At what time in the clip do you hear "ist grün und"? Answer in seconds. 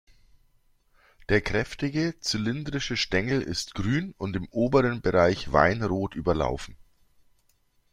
3.43-4.35